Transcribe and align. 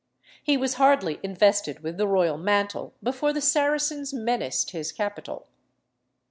He 0.41 0.57
was 0.57 0.73
hardly 0.81 1.19
invested 1.21 1.81
with 1.83 1.97
the 1.97 2.07
royal 2.07 2.35
mantle 2.39 2.95
before 3.03 3.33
the 3.33 3.39
Saracens 3.39 4.11
menaced 4.11 4.71
his 4.71 4.91
capital. 4.91 5.45